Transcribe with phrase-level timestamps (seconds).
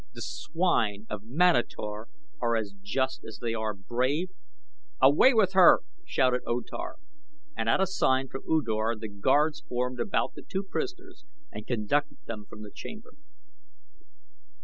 [0.13, 2.07] The swine of Manator
[2.41, 4.29] are as just as they are brave."
[4.99, 6.95] "Away with her!" shouted O Tar,
[7.55, 11.67] and at a sign from U Dor the guards formed about the two prisoners and
[11.67, 13.13] conducted them from the chamber.